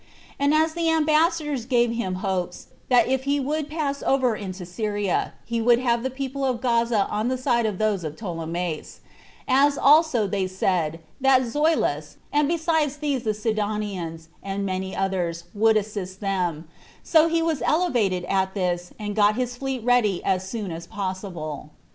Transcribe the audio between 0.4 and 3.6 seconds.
as the ambassadors gave him hopes, that if he